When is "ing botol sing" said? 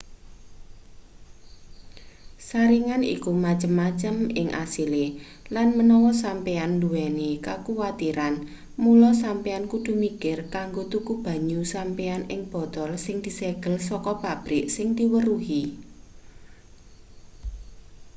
12.33-13.17